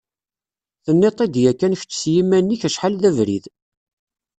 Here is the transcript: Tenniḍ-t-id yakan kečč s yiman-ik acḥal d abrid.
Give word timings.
Tenniḍ-t-id 0.85 1.35
yakan 1.43 1.77
kečč 1.79 1.93
s 2.01 2.03
yiman-ik 2.13 2.61
acḥal 2.67 2.93
d 3.01 3.03
abrid. 3.09 3.45